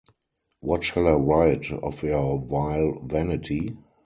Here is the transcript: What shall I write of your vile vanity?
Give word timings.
What 0.61 0.83
shall 0.83 1.07
I 1.07 1.13
write 1.13 1.71
of 1.73 2.01
your 2.01 2.39
vile 2.43 3.01
vanity? 3.05 3.77